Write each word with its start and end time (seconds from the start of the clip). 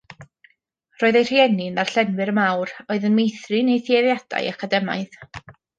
Roedd 1.03 1.19
ei 1.19 1.27
rhieni'n 1.27 1.77
ddarllenwyr 1.81 2.33
mawr, 2.39 2.75
a 2.85 2.87
oedd 2.95 3.07
yn 3.11 3.17
meithrin 3.21 3.73
ei 3.77 3.87
thueddiadau 3.91 4.53
academaidd. 4.57 5.25